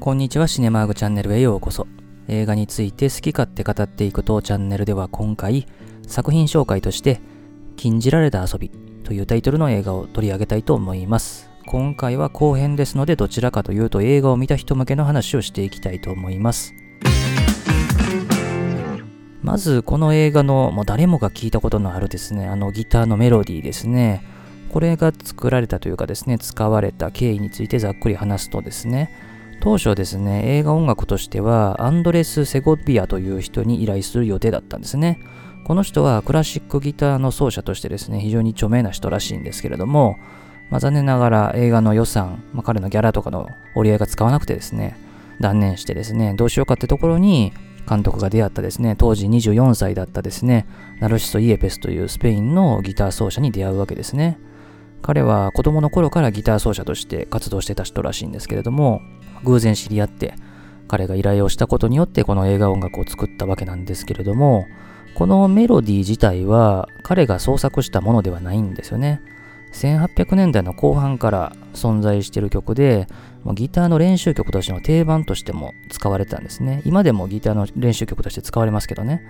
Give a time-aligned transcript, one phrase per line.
[0.00, 1.88] こんにちは、シネマーグチャンネルへようこそ。
[2.28, 5.66] 映画について好き勝手語っていくとチャンネルでは今回、
[6.06, 7.20] 作品紹介として、
[7.76, 8.70] 禁じられた遊び
[9.02, 11.50] というタイトルの映画を取り上げたいと思います。
[11.66, 16.72] 今回は後編ですので、どちらかというと映画を見た人向けの話をしていきたいと思います。
[19.42, 24.22] まず、この映画の、もう誰もが聞いたことのあるですね、あのギターのメロディーですね。
[24.70, 29.10] これが作られたというかですね、使われた経緯についてざっくり話すとですね、
[29.60, 35.20] 当初ですね、映画音楽としてはアンドレス・セゴビアという人に依頼する予定だったんですね。
[35.64, 40.16] この人はクラシックギターの奏者としてですね、非常に著名な人らしいんですけれども、
[40.70, 44.96] まあ、残念ながら映画の予算、まあ、彼のギャラとかの折り合いが使わなくてですね、
[45.40, 47.52] 断念してですね、どうしようかってところに、
[47.88, 50.66] 監督が出会ったですね、当時24歳だったですね、
[51.00, 54.38] ナルシソ・イエペスというスペインのギター奏者に出会うわけですね。
[55.02, 59.00] 彼は子供の頃からギター奏者として活動してた人らしいんですけれども、
[59.44, 60.34] 偶然知り合って、
[60.88, 64.66] 彼が依頼をしたことによってこの映画音楽を作ったわけなんですけれども、
[65.14, 69.20] このメロディー自体は彼が創作したものではないんですよね。
[69.72, 73.06] 1800年代の後半から存在している曲で、
[73.54, 76.82] ギターの練習曲としての定番としても使われたんですね。
[76.84, 79.22] 今でもギターの練習曲として使われますけどね。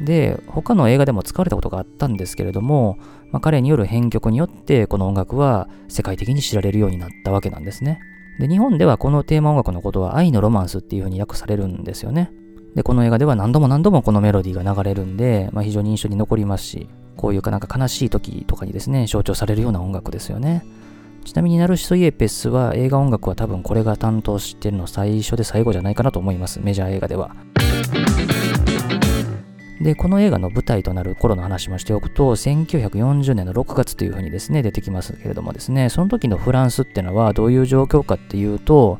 [0.00, 2.98] で、他の映画でも使われたことがあったんですけれども、
[3.30, 8.00] まあ、彼による編曲によってこの音楽は世界的に知られるようになったわけなんですね。
[8.38, 12.32] で、日本ではこのテーマ音楽のことは愛のロマンスっていう風に訳されるんですよね。
[12.74, 20.64] で、この映画では何度も何度もこのメロディーが流れるんで、まあ、非常に印象に残りますし、こういうかなんか悲しい時とかにですね、象徴されるような音楽ですよね。
[21.24, 26.60] ちなみにナルシソ・イエペスは映画音楽は多分これが担当してるの最初で最後じゃないかなと思います。
[26.60, 27.34] メジャー映画では。
[29.84, 38.98] で、この映画の舞台となる頃の話もしておくと、1940年の6月というふうにですね、出てきますけれどもですね、その時のフランスっていうのはどういう状況かっていうと、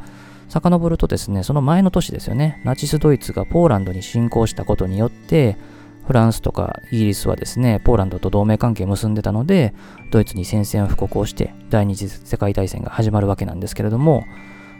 [0.50, 5.56] 遡るとですね、その前の年ですよね、ナチス・ドイツがポーランドに侵攻したことによって、
[6.06, 9.72] フランスとかイギリスはですね、ポーランドと同盟関係を結んでたので、
[10.10, 14.24] ドイツに宣戦布告をして、第二次世界大戦が始まるわけなんですけれども、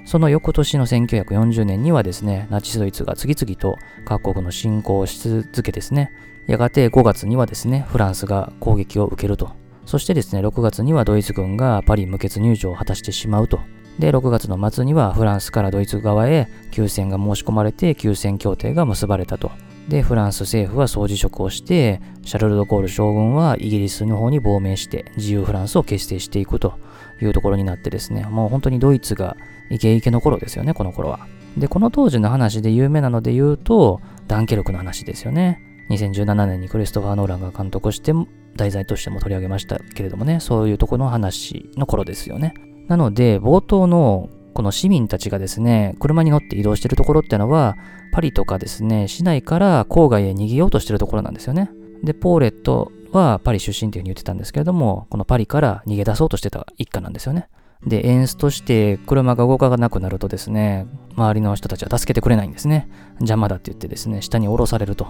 [0.05, 6.13] その翌年の1940年にはですね、ナチスドイツが次々と各国の侵攻をし続けですね、
[6.47, 9.53] やがて5月にはですね、フランスが攻撃を受けると。
[9.87, 13.61] そしてですね、6月にはドイツ軍がパリ無血入場を果たしてしまうと。
[13.99, 19.53] で、6月の末にはフランスからドイツ側へ休戦が申し込まれて休戦協定が結ばれたと。
[19.89, 26.75] で、フランス政府は総辞職をして、シャルル・ド・ゴール将軍はイギリスの方に亡命して自由フランスを結成していくと
[27.21, 29.37] いうところになってですね、もう本当にドイツが
[29.71, 31.27] イケイケの頃ですよね、この頃は。
[31.57, 35.61] で、この当時の話で有名なので言うと、ダンケルクの話ですよね。
[35.91, 38.13] 2017年にクリストファー・ノーランが監督して
[38.57, 42.55] 題材としても取り上げましたけれどもね、そういうとこの話の頃ですよね。
[42.89, 47.77] なので、冒頭のこの市民たちがですね、車に乗って移動してるところってのは、
[48.13, 51.71] パリとかですね、市内から郊外へ逃げようとしてるところなんですよね。
[52.05, 57.49] で、ポーレットはパリ出身っていうふうに言ってたんですけれども、このパリから逃げ出そうとしてた一家なんですよね。
[57.87, 60.87] で、演出として車が動かなくなるとですね、
[61.17, 62.89] 周りの人たちは助けてくれないんですね。
[63.21, 65.09] 邪魔だって言ってですね、下に降ろされると。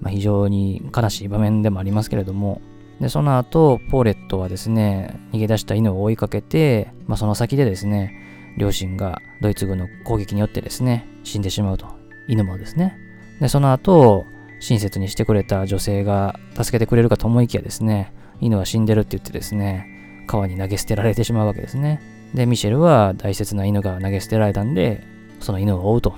[0.00, 2.60] まあ、非常に悲しい場面でもありますけれども、
[3.00, 8.14] で、その後、ポーレットはですね、逃げ出した犬を追いかけて、まあ、その先でですね、
[8.58, 11.86] 両親がドイツ軍の攻撃によってですね、死んでしまうと。
[12.28, 12.96] 犬もですね。
[13.40, 14.24] で、その後、
[14.60, 19.86] 親切にしてくれた女性が助けてくれるかと思いきやですね、犬は死んでるって言ってですね、
[20.32, 22.00] 川に投げ捨てられてしまうわけですね。
[22.34, 25.02] で、ミシェルは大切な犬が投げ捨てられたんで、
[25.40, 26.14] その犬を追うと。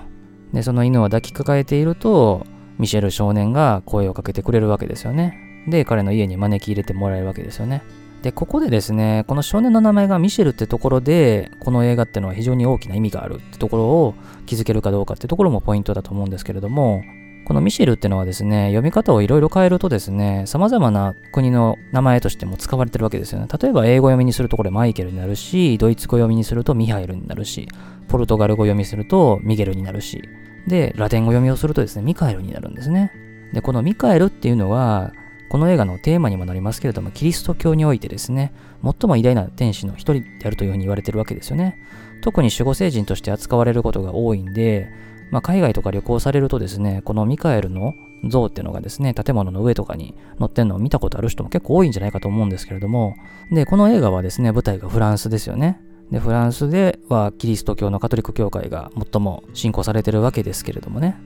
[0.53, 2.47] で、その犬を抱きかかえていると、
[2.79, 5.65] ミシェル少年が声をかけてくれるわけですよね。
[5.69, 7.83] で、彼の家に招き入れてもらえるわけですよね。
[8.23, 14.15] で、ここでですね、この少年の名前がミシェルってところで、この映画ってのは非常に大きな意味があるってところを
[14.47, 17.03] 気づけるかどうかってところもポイントだと思うんですけれども、
[17.45, 23.49] このミシェルってのはですね、読み方をいろいろ変えるとですね、様々な国の名前としても使われてるわけですよね。
[23.61, 27.69] 例えば英語読みにするとこれマイケルになるし、ドイツ語読みにするとミハエルになるし、
[28.09, 30.23] ポルトガル語読みするとミゲルになるし、
[30.67, 33.13] で、ラテン語読みをするとですね、ミカエルになるんですね。
[33.53, 35.13] で、このミカエルっていうのは、
[35.51, 38.53] この映画のテーマにもなりますけれども、キリスト教においてですね、
[38.83, 41.79] 最も偉大な天使の一人であるというふうに言われてるわけですよね。
[42.23, 44.89] 特に守護聖人として扱われることが多いんで、
[45.35, 53.17] まあ、海外とか旅行されるとですね、このミカエルの像っていうのがですね、建物の上とかに乗ってんのを見たことある人も結構多いんじゃないかと思うんですけれども、
[53.51, 55.81] で、この映画はですね、舞台がフランスですよね。
[56.13, 61.17] で、フランスではキリスト教のカトリック教会が最も信仰されてるわけですけれどもね。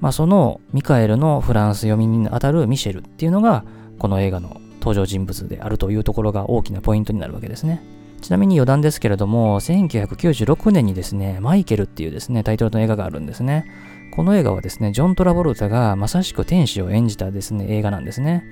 [0.00, 3.64] まあ、そのミカエルのフランス読みにあたるミシェルっていうのが、
[4.00, 7.80] この映画の登場人物であるというところが大きなポイントになるわけですね。
[8.22, 13.66] ちなみに余談ですけれども、1996年にですね、マイケルっていうですね、タイトルの映画があるんですね。
[14.14, 18.44] この映画はですね、ジョン・トラボルタがまさしく天使を演じたですね、映画なんですね。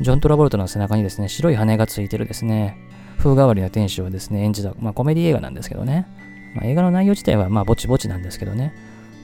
[0.00, 2.76] ジョン・トラボルタの背中にですね、白い羽がついてるですね、
[3.18, 6.06] 風変わりな天使をですね、演じた、まあコメディ映画なんですけどね。
[6.54, 8.74] まあ、映画の内容自体はまあぼちぼちなんですけどね。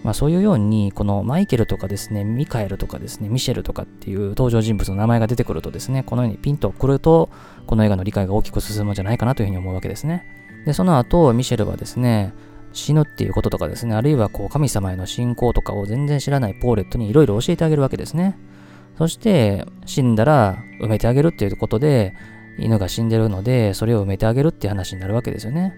[0.04, 7.28] まあそういうように、このマイケルとかですね、ミカエルとかですね、ミシェルとかっていう登場人物の名前が出てくるとですね、このようにピンとくると、
[7.66, 10.24] この映画の理解が大きく進むんじゃないかなというふうに思うわけですね。
[10.66, 12.32] で、その後、ミシェルはですね、
[12.72, 18.38] 死ぬっていうこととかですね、あるいはこう神様への信仰とかを全然知らないポーレットにいろいろ教えてあげるわけですね。
[18.96, 22.14] そして、死んだら埋めてあげるっていうことで、
[22.58, 25.74] 犬が死んでるので、それを埋めてあげるっていう話になるわけですよね。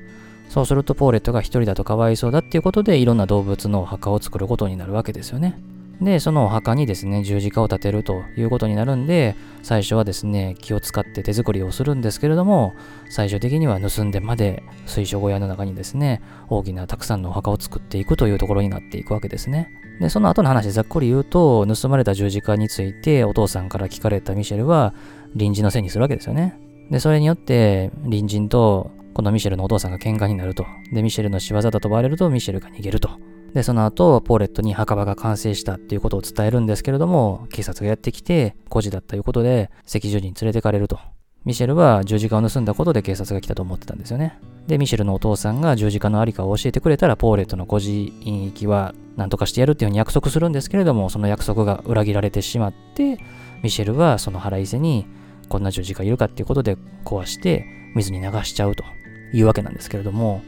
[0.50, 5.56] そうするとポーレットが一人だとかわいそうだっていうことでいろんな動物のお墓を作ることになるわけですよね。
[6.00, 12.73] で、そのお墓にですね、十字架を立てるということになるんで、最初はですね、気を使って手作りをするんですけれども、
[13.11, 19.70] 最終的には盗んでまで水晶小屋の中にですね、大きなたくさんのお墓を作っていくというところになっていくわけですね。
[20.00, 24.94] で、その後の話ざっくり言うと、盗まれた十字架についてお父さんから聞かれたミシェルは、
[25.35, 26.58] 隣人のせいにするわけですよね。
[26.91, 30.67] で、それによって隣人とこのミシェルのお父さんが喧嘩になると。
[30.93, 33.11] で、ミシェルの仕業だとバレるとミシェルが逃げると。
[33.55, 40.99] で、その後、ポーレットに墓場が完成したっていうことを伝えるんですけれども、警察がやってきて、孤児だったということで、赤十字に連れてかれると。
[41.45, 44.39] ミシェルは十字架を盗んだことで警察が来たと思ってたんですよね。
[44.67, 53.19] で、ミシェルのお父さんが十字架のありかを教えてくれたら、ポーレットの孤児院域は何とかしてやるっていうふうに約束するんですけれども、その約束が裏切られてしまって、
[53.62, 55.07] ミシェルはその腹いせに、
[55.49, 57.65] こんな十字架いるかっていうことで壊して、
[57.95, 58.85] 水に流しちゃうと
[59.32, 60.43] いうわけなんですけれども、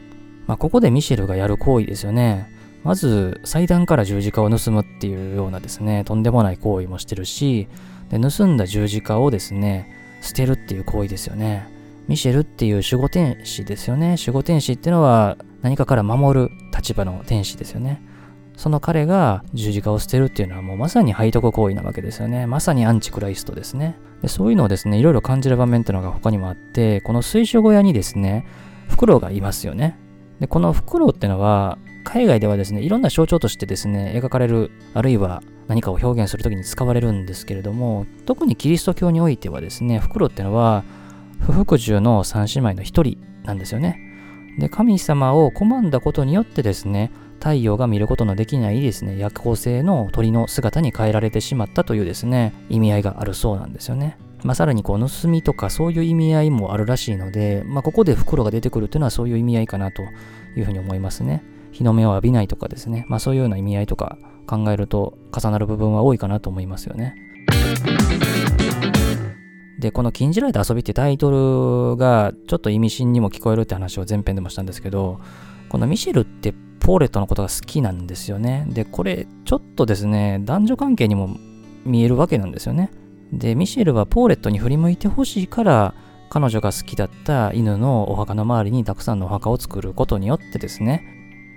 [0.47, 2.51] まあ、ここでミシェルがやる行為ですよね。
[2.83, 7.67] まず、祭壇から十字架を盗むっていうようなですね、とんでもない行為もしてるし、
[8.09, 9.87] で盗んだ十字架をですね、
[10.21, 11.67] 捨てるっていう行為ですよね。
[12.07, 14.17] ミシェルっていう守護天使ですよね。
[14.19, 18.01] 守護天使っていうのは何かから守る立場の天使ですよね。
[18.57, 22.45] その彼が十字架を捨てるっていうのはもうまさに背徳行為なわけですよね。
[22.45, 23.97] まさにアンチクライストですね。
[24.21, 28.45] でそういうのをですね、いろいろ感じる場面っていうのが他にもあって、この水晶小屋にですね、
[28.93, 29.97] フクロウがいますよね。
[30.39, 40.83] で、このフクロウってのは、海外ではですね、いろんな象徴としてですね、描かれる、あるいは何かを表現するときに使われるんですけれども、特にキリスト教においてはですね、フクロウってのは、
[41.39, 43.97] 不服従の三姉妹の一人なんですよね。
[44.59, 54.17] で、神様を拒んだことによってですね、太陽が見ることのできないですね、夜行性の鳥の姿に変えられてしまったというですね、意味合いがあるそうなんですよね。
[54.43, 60.01] まあ、さらにこう盗みとかそういう意味合いもあるらしいので、まあ、ここで袋が出てくるというのはそういう意味合いかなと
[60.55, 61.43] いうふうに思いますね。
[61.71, 67.15] 日の目を浴びないとかですね、まあ、そういうような意味合いとか考えると重なる部分は多いかなと思いますよね。
[69.79, 71.29] で、この禁じられた遊びってタイト
[71.91, 75.19] ルがちょっと意味深にも聞こえるって話を前編でもしたんですけど、
[75.67, 78.65] このミシェルってポーレットのことが好きなんですよね。
[78.69, 81.35] で、これちょっとですね、男女関係にも
[81.85, 82.91] 見えるわけなんですよね。
[83.33, 85.93] で、ミシェルはポーレットに振り向いてほしいから、
[86.29, 91.03] 彼女が好きだった犬のお墓の周りにたくさんのお墓を作ることによってですね、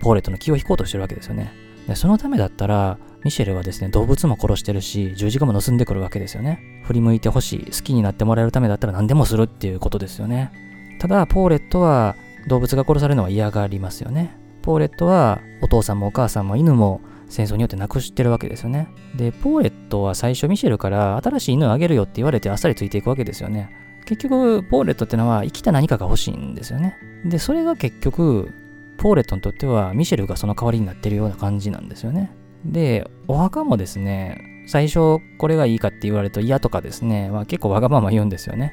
[0.02, 1.52] ポーレットの気を引こうとしてるわけですよね。
[1.87, 6.61] で、そのためだったら、ミシェルはですね、動物も殺してるし、十字架も盗んでくるわけですよね。
[6.84, 10.52] 振り向いてほしい、好きになってもらえるためだったら何でもするっていうことですよね。
[10.99, 12.17] ただ、ポーレットは
[12.48, 14.36] 動物が殺されるのは嫌がりますよね。
[14.62, 18.89] ポーレットはお父さんもお母さんも犬も戦争によって亡くしてるわけですよね。
[19.17, 23.71] で、ポーレットは最初ミシェルから新しい犬をあげるよって言われてあっさりついていくわけですよね。
[24.05, 26.97] 結局、ポーレットってのは生きた何かが欲しいんですよね。
[27.25, 28.53] で、それが結局、
[28.99, 32.31] ポーレットにとってはミシェルがその代わりになってるような感じなんですよね。
[32.65, 38.73] で、お墓もですね、最初これがいいかって言われると嫌とかですね、まあ、結構わがまま言うんですよね。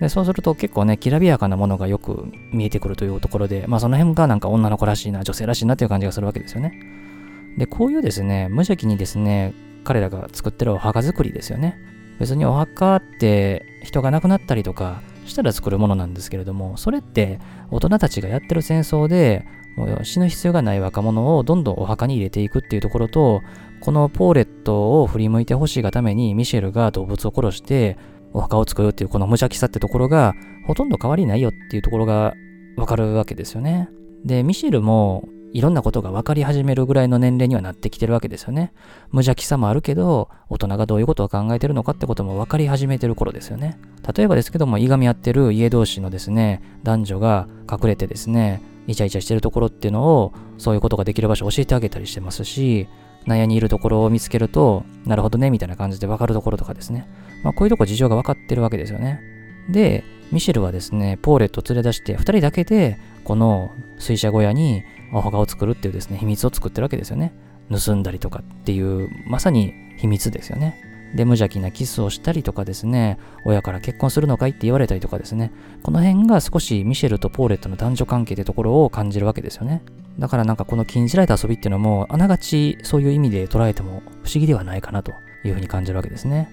[0.00, 6.78] で、そうすると結構ね、きらびやかなものがよく見えてくるというところで、まあその辺がなんか女の子らしいな、女性らしいなっていう感じがするわけですよね。
[7.56, 11.78] で、こういうですね、無邪気にですね、彼らが作ってるお墓作りですよね。
[12.18, 17.38] 別にお墓って人が亡くなったりとかしたら作るものなんですけれども、それって
[17.70, 19.46] 大人たちがやってる戦争で、
[20.02, 23.42] 死ぬ必要がない若者をどんどんお墓に入れていくっていうところと、
[23.80, 27.98] このポーレットを振り向いてほしいがためにミシェルが動物を殺して
[28.32, 30.34] お墓を作るっていうこの無邪気さってところが
[30.66, 32.34] ほとんど変わりないよっていうところが
[32.76, 33.90] わかるわけですよね。
[34.24, 38.74] で、ミシェルもいろんなことが分かり始めるぐらいの年齢にはなってきてるわけですよね。
[39.10, 43.78] 無邪気さもあるけど、大人がどういうことを考えてるのかってことも分かり始めてる頃ですよね。
[44.14, 52.86] 例えばですけども、いがみ合ってる家同士のですね、男女が隠れてですね、イチャイチャしてるところっていうのを、そういうことができる場所を教えてあげたりしてますし、
[53.24, 57.08] 納屋にいるところを見つけると、なるほどね、みたいな感じで分かるところとかですね。
[57.42, 59.20] まあ、こういうとこ事情が分かってるわけですよね。
[59.70, 64.82] で、ミシェルはですね、ポーレットを連れ出して2人だけでこの水車小屋に
[65.12, 67.32] お墓を作るっていうですね、秘密を作ってるわけですよね。
[67.70, 70.80] 盗んだりとかっていう、まさに秘密ですよね。
[71.14, 79.82] で、無邪気なキスをしたりとかですね、親から結婚するのかいって言われたりとかですね、この辺が少しミシェルとポーレットの男女関係ってところを感じるわけですよね。
[80.18, 85.12] だからなんかこの禁じられた遊びっていうのも、あながちそういう意味で捉えても不思議ではないかなと
[85.44, 86.50] いうふうに感じるわけですね。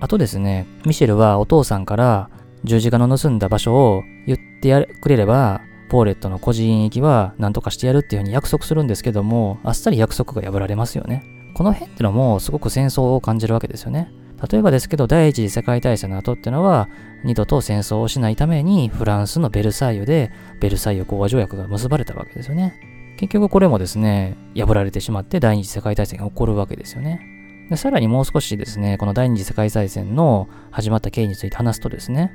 [0.00, 2.30] あとですね、ミシェルはお父さんから
[2.64, 11.24] 十字架の盗んだ場所を言ってくれれば、ポーレットの孤児院行きは何とかしてやるっていうふうに約束するんですけども、あっさり約束が破られますよね。
[11.54, 14.12] この辺ってのもすごく戦争を感じるわけですよね。
[14.50, 16.88] 例えばですけど、第一次世界大戦の後ってのは、
[17.24, 20.30] 二度と戦争をしないためにフランスのベルサイユで
[20.60, 22.78] ベルサイユ講和条約が結ばれたわけですよね。
[23.18, 27.20] 結局これもですね、破られてしまって第二次世界大戦が起こるわけですよね。
[27.68, 32.30] でさらにもう少しですね、この第二次世界大戦の始まった経緯について話すとですね、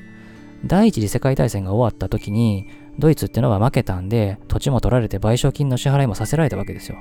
[0.66, 2.68] 第一次世界大戦が終わった時に、
[3.00, 6.98] ドイツってのは負けたんで、土地も取られて賠償金の支払いもさせられたわけですよ。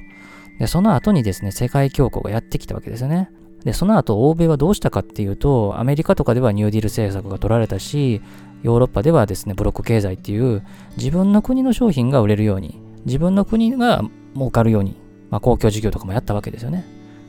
[0.58, 3.30] で、その後にですね、世界恐慌がやってきたわけですよね。
[3.64, 8.20] で、その後、欧米はどうしたかっていうと、アメリカとかではニューディール政策が取られたし、
[8.62, 10.62] ヨーロッパではですね、ブロック経済っていう、
[10.96, 14.02] 自分の国の商品が売れるように、自分の国が
[14.34, 14.96] 儲かるように、
[15.30, 16.84] まあ、公共事業とかもやったわけですよね。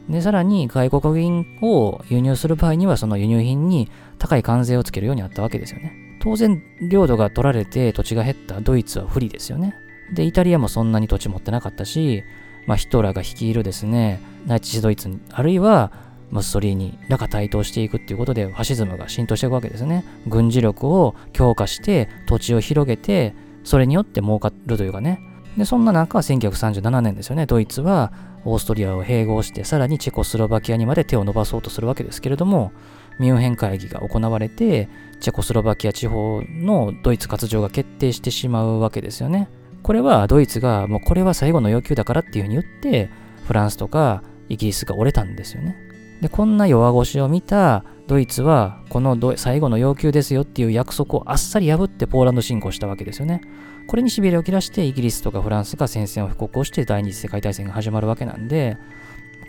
[0.09, 6.02] で、さらに外国品を輸入する場合には、その輸入品に高い関税をつけるようになったわけですよね。
[6.23, 9.75] 当然、領土が取られて土地が減ったドイツは不利ですよね。
[10.13, 12.23] で、イタリアもそんなに土地持ってなかったし、
[12.65, 15.91] まあ、ヒトラーが率いるですね、ナチスドイツ、あるいは
[16.31, 20.05] ムッソリーニらが台頭していくっていうことで、ファシズムが浸透していくわけですね。
[20.25, 25.19] 軍事力を強化して、土地を広げて、それによって儲かるというかね。
[25.57, 28.13] で、そんな中、1937年ですよね、ドイツは
[28.45, 32.71] オーストリアを併合して、さらにチェコスロバキアにまで手を伸ばそうとするわけですけれども、
[33.19, 34.89] ミュンヘン会議が行われて、
[35.19, 39.49] チェコスロバキア地方のドイツ割譲が決定してしまうわけですよね。
[39.81, 43.09] これはドイツがもうこれは最後の要求だからっていうふうに言って、
[43.45, 45.75] フランスとかイギリスが折れたんですよね。
[46.21, 53.41] で、こんな弱腰を見たドイツは、この最後の要求ですよっていう約束をあっさり破ってポーランド侵攻したわけですよね。
[53.87, 58.77] これにしびれを切らしてイギリスとかフランスが戦線を布告をして第二次世界大戦が始まるわけなんで、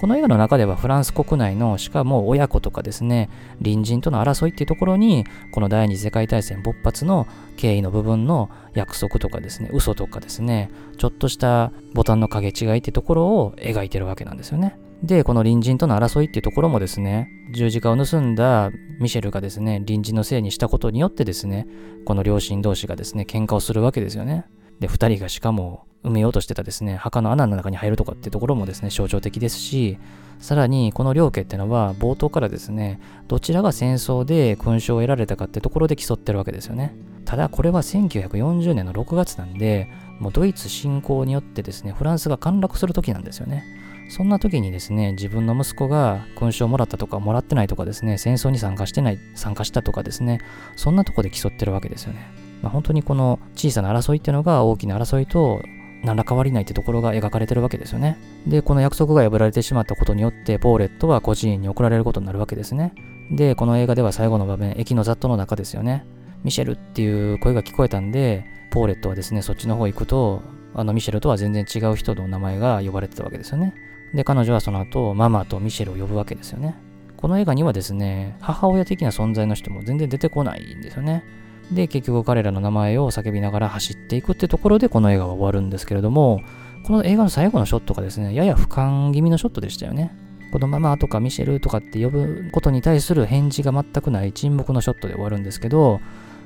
[0.04, 3.30] この映画の中ではフランス国内のしかも親子とかですね
[3.62, 14.78] 隣人との争いっていうところにこの第二次世界大戦勃発の経緯の部分の約束とかですね嘘とかですねちょっとしたボタンの影違いってところを描いてるわけなんですよね。
[15.02, 18.70] でこの隣人との争いっていうところもですね十字架を盗んだ
[19.00, 21.66] ミシェルがですね隣人のせいにしたことによってですね
[22.04, 24.44] この両親同士がですね喧嘩をするわけですよね。
[24.80, 29.98] で2人がしかも埋めようとしてたですね、墓の穴の中に入るとかってところもですね、象徴的ですし、
[30.38, 36.94] さらにこの両家ってのは冒頭からですね、どちらが戦争で勲章を得られたかってところで競ってるわけですよね。
[37.24, 39.88] ただこれは1940年の6月なんで、
[40.20, 43.64] もうドイツ侵攻によってですね、フランスが陥落する時なんですよね。
[44.10, 50.40] そんな時にですね、自分の息子が勲章をもらったとかもらってないとかですね、戦争に参加してない、参加したとかですね、
[50.76, 52.43] そんなとこで競ってるわけですよね。
[52.64, 55.60] まあ、本当にこの小さな争いっていうのが大きな争いと
[56.02, 58.18] 何ら変わりないってところが描かれてるわけですよね。
[58.46, 62.94] で、この約束が破られてしまったことによって、ポーレットは孤児院に送られることになるわけですね。
[63.30, 66.06] で、この映画では最後の場面、駅の雑踏の中ですよね。
[66.42, 70.40] ミシェルっていう声が聞こえたんで、ポーレットはですね、そっちの方行くと、
[70.74, 73.74] あのミシェルとは全然違う人の名前が呼ばれてたわけですよね。
[74.14, 76.76] で、彼女はその後、ママとミシェルを呼ぶわけですよね。
[77.16, 81.24] この映画にはですね、母親的な存在の人も全然出てこないんですよね。
[81.70, 86.40] で、結局彼らの名前を叫びながら走っていくってところでこの映画は終わるんですけれども、
[86.84, 90.14] この映画の最後のショットがですね、やや俯瞰気味のショットでしたよね。
[90.52, 96.00] このママとかミシェルとかって呼ぶことに対する返事が全くない沈黙のショットで終わるんですけど、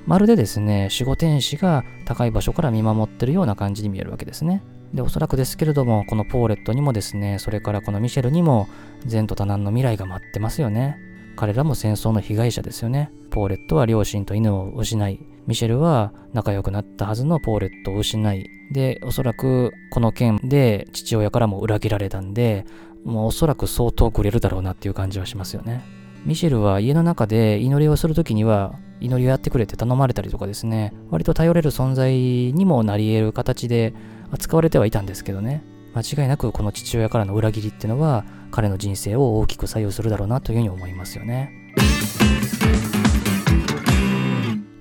[0.06, 4.62] まるでですね、守護天使が高い場所から見守ってるような感じに見えるわけですね。
[4.94, 8.68] で、おそらくですけれども、このポーレットにもですね、それからこのミシェルにも、
[9.10, 10.96] 前途多難の未来が待ってますよね。
[11.37, 13.10] 彼らも戦争の被害者ですよね。
[13.38, 22.66] ポーレットは両親と犬を失い、ミシェルは仲良くなったはずのポーレットを失い、で、おそらくこの件で父親からも裏切られたんで、
[23.04, 25.85] もうおそらく相当くれるだろうなっていう感じはしますよね。
[26.26, 33.95] ミシェルは家の中で祈りをするときには、祈りをやってくれって頼まれたりとかですね、割と頼れる存在にもなり得る形で
[34.33, 35.62] 扱われてはいたんですけどね、
[35.95, 41.52] 間違いなくこの父親からの裏切りっていうのは、彼の人生を大きく左右するだろうなというふうに思いますよね。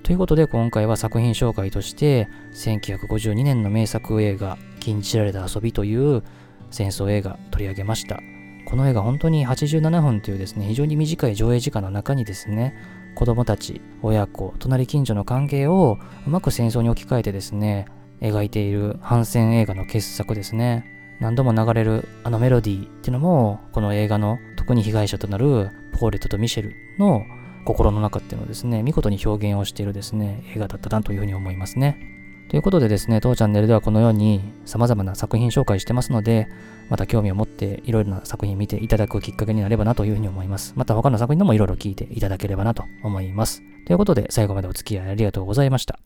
[0.08, 6.22] ということで今回は作品紹介として1952年の名作映画「禁じられた遊び」という
[6.70, 8.18] 戦争映画取り上げました。
[8.64, 12.74] この映画本当に87分というですね非常に短い上映時間の中にですね
[13.16, 17.84] 子供たち、親子、隣近所の関係をうまく戦争に置き換えてですね、
[18.22, 20.86] 描いている反戦映画の傑作ですね。
[21.20, 27.26] 何度も流れるあのメロディーっていうのも、この映画の特に被害者となるポーレットとミシェルの
[27.68, 31.98] 心の中っていうのをですね、見事に表現をしているですね、映画だったなというふうに思いますね。
[32.48, 36.48] ということでですね、当チャンネルではこのように様々な作品紹介してますので、
[36.88, 40.72] また興味を持っていろいろな作品見ていただくきっかけになればなというふうに思います。
[40.76, 43.60] また他の作品でもいろいろ聞いていただければなと思います。
[43.86, 45.98] ということで最後までお付き合いありがとうございました。